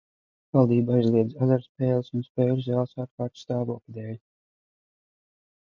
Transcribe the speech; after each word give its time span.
Valdība 0.57 0.95
aizliedz 0.99 1.35
azartspēles 1.47 2.09
un 2.19 2.25
spēļu 2.29 2.57
zāles 2.69 2.97
ārkārtas 3.05 3.45
stāvokļa 3.47 3.95
dēļ. 4.01 4.19